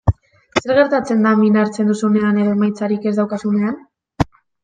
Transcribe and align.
Zer 0.61 0.71
gertatzen 0.77 1.19
da 1.25 1.33
min 1.41 1.59
hartzen 1.63 1.91
duzunean 1.91 2.41
edo 2.45 2.55
emaitzarik 2.55 3.05
ez 3.11 3.13
daukazunean? 3.21 3.77